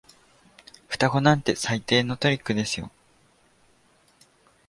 [0.89, 2.89] 双子なんて最低のトリックですよ。